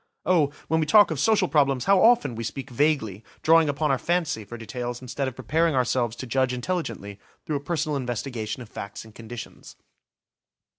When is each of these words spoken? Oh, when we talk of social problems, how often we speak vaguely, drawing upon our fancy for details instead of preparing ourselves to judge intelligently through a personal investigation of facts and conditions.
Oh, 0.25 0.51
when 0.67 0.79
we 0.79 0.87
talk 0.87 1.11
of 1.11 1.19
social 1.19 1.47
problems, 1.47 1.85
how 1.85 2.01
often 2.01 2.33
we 2.33 2.43
speak 2.43 2.71
vaguely, 2.71 3.23
drawing 3.43 3.69
upon 3.69 3.91
our 3.91 3.99
fancy 3.99 4.43
for 4.43 4.57
details 4.57 4.99
instead 4.99 5.27
of 5.27 5.35
preparing 5.35 5.75
ourselves 5.75 6.15
to 6.15 6.25
judge 6.25 6.53
intelligently 6.53 7.19
through 7.45 7.57
a 7.57 7.59
personal 7.59 7.95
investigation 7.95 8.63
of 8.63 8.69
facts 8.69 9.05
and 9.05 9.13
conditions. 9.13 9.75